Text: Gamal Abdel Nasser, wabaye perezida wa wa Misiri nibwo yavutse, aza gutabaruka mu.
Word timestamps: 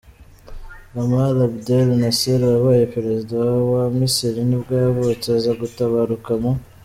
Gamal 0.93 1.35
Abdel 1.47 1.87
Nasser, 2.01 2.41
wabaye 2.53 2.85
perezida 2.95 3.33
wa 3.45 3.57
wa 3.73 3.83
Misiri 3.97 4.41
nibwo 4.45 4.73
yavutse, 4.83 5.27
aza 5.37 5.51
gutabaruka 5.61 6.31
mu. 6.41 6.51